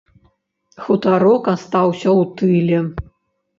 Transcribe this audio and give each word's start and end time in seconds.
Хутарок 0.85 1.43
астаўся 1.55 2.09
ў 2.19 2.35
тыле. 2.41 2.79